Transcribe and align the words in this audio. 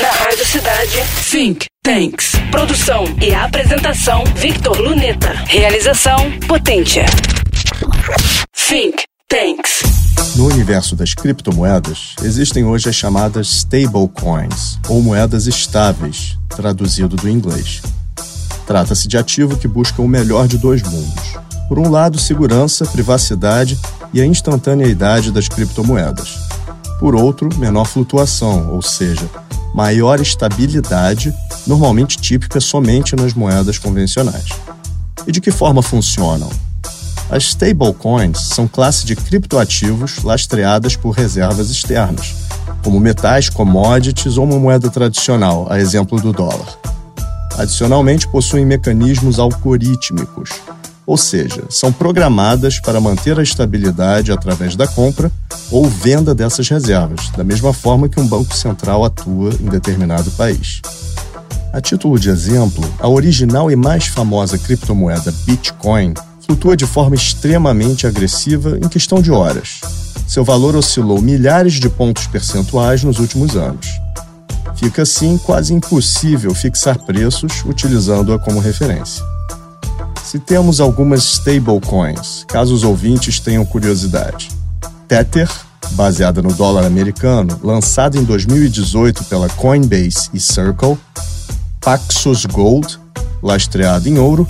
Na 0.00 0.10
Rádio 0.10 0.44
Cidade, 0.44 0.98
Think 1.30 1.66
Tanks. 1.82 2.32
Produção 2.50 3.04
e 3.20 3.34
apresentação, 3.34 4.24
Victor 4.36 4.78
Luneta. 4.78 5.32
Realização, 5.46 6.16
Potência. 6.46 7.06
Think 8.68 9.04
Tanks. 9.26 9.82
No 10.36 10.48
universo 10.48 10.94
das 10.94 11.14
criptomoedas, 11.14 12.14
existem 12.22 12.64
hoje 12.64 12.90
as 12.90 12.94
chamadas 12.94 13.48
stablecoins, 13.48 14.78
ou 14.86 15.00
moedas 15.00 15.46
estáveis, 15.46 16.36
traduzido 16.50 17.16
do 17.16 17.28
inglês. 17.28 17.80
Trata-se 18.66 19.08
de 19.08 19.16
ativo 19.16 19.56
que 19.56 19.66
busca 19.66 20.02
o 20.02 20.08
melhor 20.08 20.46
de 20.46 20.58
dois 20.58 20.82
mundos. 20.82 21.38
Por 21.68 21.78
um 21.78 21.90
lado, 21.90 22.18
segurança, 22.18 22.84
privacidade 22.84 23.78
e 24.12 24.20
a 24.20 24.26
instantaneidade 24.26 25.32
das 25.32 25.48
criptomoedas. 25.48 26.36
Por 27.00 27.14
outro, 27.14 27.48
menor 27.58 27.86
flutuação, 27.86 28.70
ou 28.72 28.82
seja, 28.82 29.28
maior 29.76 30.18
estabilidade, 30.20 31.34
normalmente 31.66 32.16
típica 32.16 32.58
somente 32.60 33.14
nas 33.14 33.34
moedas 33.34 33.76
convencionais. 33.76 34.48
E 35.26 35.30
de 35.30 35.38
que 35.38 35.50
forma 35.50 35.82
funcionam? 35.82 36.48
As 37.30 37.44
stablecoins 37.44 38.40
são 38.54 38.66
classe 38.66 39.04
de 39.04 39.14
criptoativos 39.14 40.22
lastreadas 40.22 40.96
por 40.96 41.10
reservas 41.10 41.68
externas, 41.68 42.34
como 42.82 42.98
metais, 42.98 43.50
commodities 43.50 44.38
ou 44.38 44.44
uma 44.44 44.58
moeda 44.58 44.88
tradicional, 44.88 45.66
a 45.68 45.78
exemplo 45.78 46.18
do 46.20 46.32
dólar. 46.32 46.78
Adicionalmente, 47.58 48.26
possuem 48.28 48.64
mecanismos 48.64 49.38
algorítmicos, 49.38 50.50
ou 51.06 51.16
seja, 51.16 51.62
são 51.70 51.92
programadas 51.92 52.80
para 52.80 53.00
manter 53.00 53.38
a 53.38 53.42
estabilidade 53.42 54.32
através 54.32 54.74
da 54.74 54.88
compra 54.88 55.30
ou 55.70 55.88
venda 55.88 56.34
dessas 56.34 56.68
reservas, 56.68 57.30
da 57.30 57.44
mesma 57.44 57.72
forma 57.72 58.08
que 58.08 58.20
um 58.20 58.26
banco 58.26 58.54
central 58.54 59.04
atua 59.04 59.50
em 59.60 59.66
determinado 59.66 60.30
país. 60.32 60.82
A 61.72 61.80
título 61.80 62.18
de 62.18 62.28
exemplo, 62.28 62.82
a 62.98 63.08
original 63.08 63.70
e 63.70 63.76
mais 63.76 64.06
famosa 64.06 64.58
criptomoeda 64.58 65.32
Bitcoin 65.44 66.14
flutua 66.40 66.76
de 66.76 66.86
forma 66.86 67.14
extremamente 67.14 68.06
agressiva 68.06 68.78
em 68.82 68.88
questão 68.88 69.20
de 69.20 69.30
horas. 69.30 69.80
Seu 70.26 70.44
valor 70.44 70.74
oscilou 70.74 71.20
milhares 71.20 71.74
de 71.74 71.88
pontos 71.88 72.26
percentuais 72.26 73.04
nos 73.04 73.18
últimos 73.18 73.56
anos. 73.56 73.86
Fica 74.76 75.02
assim 75.02 75.38
quase 75.38 75.72
impossível 75.72 76.54
fixar 76.54 76.98
preços 76.98 77.64
utilizando-a 77.64 78.38
como 78.38 78.58
referência. 78.60 79.24
Se 80.26 80.40
temos 80.40 80.80
algumas 80.80 81.22
stablecoins, 81.22 82.44
caso 82.48 82.74
os 82.74 82.82
ouvintes 82.82 83.38
tenham 83.38 83.64
curiosidade. 83.64 84.50
Tether, 85.06 85.48
baseada 85.92 86.42
no 86.42 86.52
dólar 86.52 86.84
americano, 86.84 87.56
lançado 87.62 88.18
em 88.18 88.24
2018 88.24 89.22
pela 89.26 89.48
Coinbase 89.50 90.28
e 90.34 90.40
Circle, 90.40 90.98
Paxos 91.80 92.44
Gold, 92.44 92.98
lastreado 93.40 94.08
em 94.08 94.18
ouro, 94.18 94.44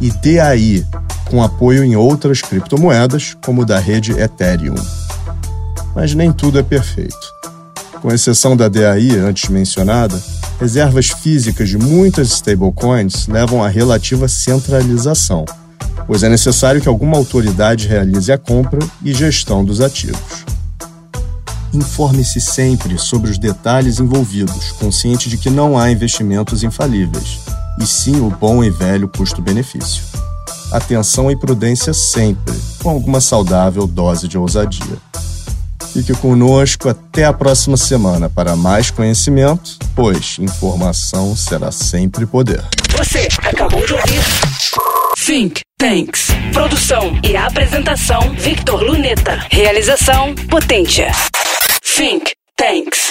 e 0.00 0.10
DAI, 0.10 0.86
com 1.28 1.42
apoio 1.42 1.84
em 1.84 1.94
outras 1.96 2.40
criptomoedas, 2.40 3.36
como 3.44 3.66
da 3.66 3.78
rede 3.78 4.12
Ethereum. 4.12 4.74
Mas 5.94 6.14
nem 6.14 6.32
tudo 6.32 6.58
é 6.58 6.62
perfeito. 6.62 7.30
Com 8.00 8.10
exceção 8.10 8.56
da 8.56 8.68
DAI 8.70 9.10
antes 9.18 9.50
mencionada, 9.50 10.18
reservas 10.60 11.08
físicas 11.08 11.70
de 11.70 11.78
muitas 11.78 12.28
stablecoins 12.28 13.26
levam 13.26 13.64
à 13.64 13.68
relativa 13.68 14.28
centralização, 14.28 15.46
pois 16.06 16.22
é 16.22 16.28
necessário 16.28 16.82
que 16.82 16.88
alguma 16.88 17.16
autoridade 17.16 17.88
realize 17.88 18.30
a 18.30 18.36
compra 18.36 18.78
e 19.02 19.14
gestão 19.14 19.64
dos 19.64 19.80
ativos. 19.80 20.44
Informe-se 21.72 22.40
sempre 22.40 22.98
sobre 22.98 23.30
os 23.30 23.38
detalhes 23.38 24.00
envolvidos, 24.00 24.72
consciente 24.72 25.30
de 25.30 25.38
que 25.38 25.48
não 25.48 25.78
há 25.78 25.90
investimentos 25.90 26.62
infalíveis, 26.62 27.38
e 27.80 27.86
sim 27.86 28.20
o 28.20 28.28
bom 28.28 28.62
e 28.62 28.68
velho 28.68 29.08
custo-benefício. 29.08 30.02
Atenção 30.70 31.30
e 31.30 31.36
prudência 31.36 31.94
sempre, 31.94 32.54
com 32.82 32.90
alguma 32.90 33.20
saudável 33.20 33.86
dose 33.86 34.28
de 34.28 34.36
ousadia. 34.36 35.09
Fique 35.92 36.12
conosco 36.14 36.88
até 36.88 37.24
a 37.24 37.32
próxima 37.32 37.76
semana 37.76 38.30
para 38.30 38.54
mais 38.54 38.90
conhecimento, 38.90 39.76
pois 39.94 40.38
informação 40.38 41.34
será 41.34 41.72
sempre 41.72 42.26
poder. 42.26 42.62
Você 42.96 43.26
acabou 43.42 43.84
de 43.84 43.94
ouvir 43.94 44.20
Think 45.16 45.60
Tanks. 45.78 46.28
Produção 46.52 47.18
e 47.24 47.36
apresentação 47.36 48.34
Victor 48.38 48.82
Luneta. 48.82 49.44
Realização 49.50 50.34
Potência. 50.48 51.10
Think 51.82 52.32
Tanks. 52.56 53.10